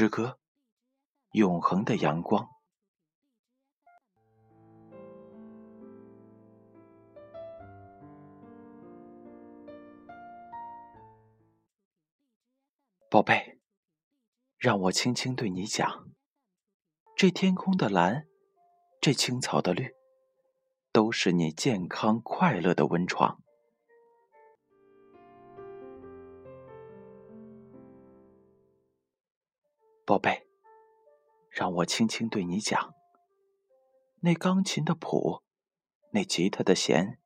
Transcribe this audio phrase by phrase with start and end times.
[0.00, 0.38] 诗歌，
[1.32, 2.48] 永恒的阳光。
[13.10, 13.60] 宝贝，
[14.56, 16.08] 让我轻轻对你讲：
[17.14, 18.26] 这天空的蓝，
[19.02, 19.94] 这青草的绿，
[20.90, 23.42] 都是你健康快乐的温床。
[30.10, 30.44] 宝贝，
[31.48, 32.94] 让我轻轻对你讲。
[34.22, 35.44] 那钢琴的谱，
[36.10, 37.20] 那吉他的弦，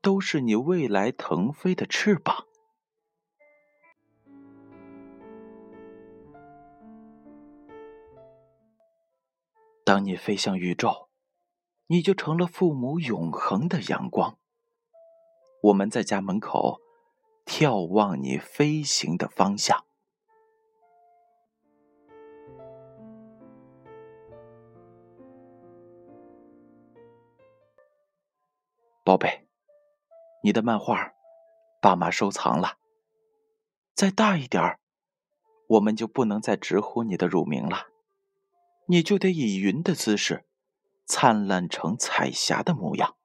[0.00, 2.46] 都是你未来腾飞的翅膀。
[9.84, 11.08] 当你飞向宇宙，
[11.88, 14.38] 你就成了父母永恒的阳光。
[15.60, 16.80] 我们在家门口
[17.46, 19.84] 眺望你飞行的方向。
[29.04, 29.48] 宝贝，
[30.44, 31.12] 你的漫画，
[31.80, 32.78] 爸妈收藏了。
[33.94, 34.78] 再大一点儿，
[35.66, 37.88] 我们就不能再直呼你的乳名了，
[38.86, 40.44] 你就得以云的姿势，
[41.04, 43.16] 灿烂成彩霞的模样。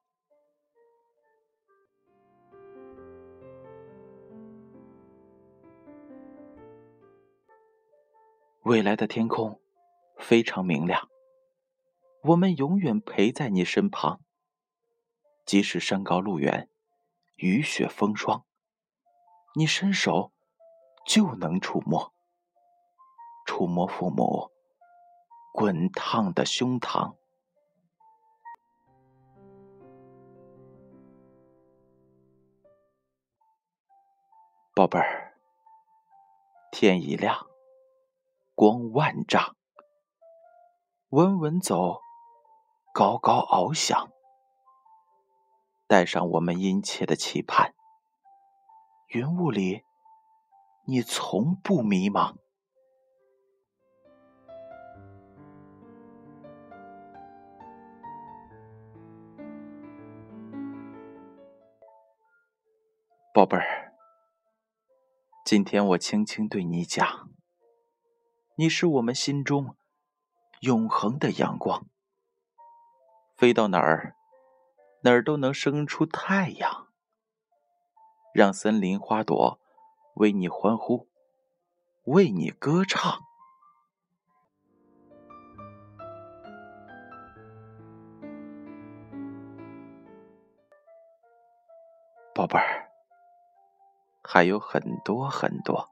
[8.63, 9.61] 未来的天空
[10.17, 11.07] 非常明亮，
[12.23, 14.19] 我们永远陪在你身旁。
[15.47, 16.69] 即使山高路远，
[17.37, 18.43] 雨雪风霜，
[19.55, 20.33] 你伸手
[21.05, 22.13] 就能触摸，
[23.45, 24.51] 触摸父母
[25.53, 27.15] 滚烫的胸膛。
[34.75, 35.33] 宝贝儿，
[36.73, 37.47] 天一亮，
[38.53, 39.55] 光万丈，
[41.11, 42.01] 稳稳走，
[42.93, 44.11] 高高翱翔。
[45.87, 47.73] 带上我们殷切的期盼，
[49.07, 49.85] 云雾里，
[50.83, 52.35] 你从不迷茫，
[63.33, 63.93] 宝贝儿。
[65.45, 67.29] 今天我轻轻对你讲，
[68.57, 69.77] 你是我们心中
[70.59, 71.87] 永恒的阳光，
[73.37, 74.16] 飞到哪儿？
[75.07, 76.89] 哪儿都能生出太阳，
[78.33, 79.57] 让森林花朵
[80.15, 81.07] 为你欢呼，
[82.03, 83.21] 为你歌唱，
[92.35, 92.91] 宝贝儿，
[94.21, 95.89] 还有很多很多。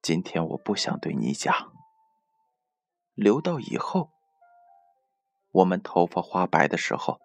[0.00, 1.72] 今天我不想对你讲，
[3.14, 4.12] 留到以后，
[5.50, 7.20] 我们头发花白的时候。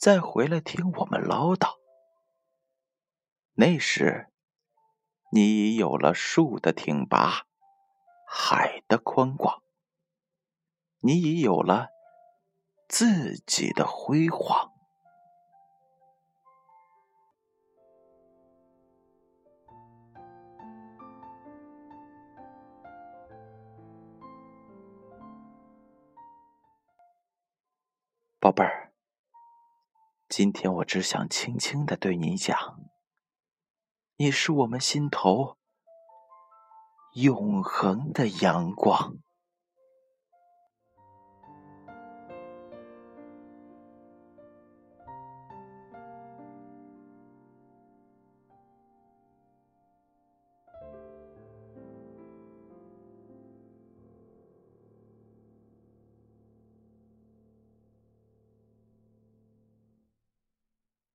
[0.00, 1.76] 再回来听我们唠叨。
[3.52, 4.28] 那时，
[5.30, 7.44] 你已有了树的挺拔，
[8.26, 9.62] 海的宽广，
[11.00, 11.88] 你已有了
[12.88, 14.72] 自己的辉煌。
[28.38, 28.79] 宝贝儿。
[30.30, 32.56] 今天我只想轻轻的对你讲，
[34.16, 35.56] 你是我们心头
[37.14, 39.16] 永恒的阳光。